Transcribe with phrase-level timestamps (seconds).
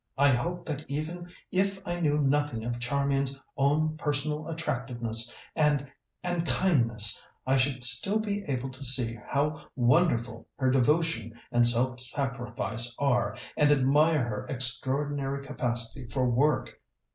[0.17, 5.91] I hope that even if I knew nothing of Charmian's own personal attractiveness and
[6.23, 11.99] and kindness, I should still be able to see how wonderful her devotion and self
[11.99, 16.81] sacrifice are, and admire her extraordinary capacity for work.